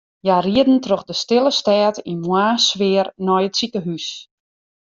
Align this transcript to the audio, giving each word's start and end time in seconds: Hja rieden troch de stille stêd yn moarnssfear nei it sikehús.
Hja 0.23 0.37
rieden 0.47 0.77
troch 0.85 1.05
de 1.09 1.15
stille 1.23 1.51
stêd 1.59 1.95
yn 2.11 2.19
moarnssfear 2.27 3.07
nei 3.27 3.43
it 3.47 3.57
sikehús. 3.59 4.07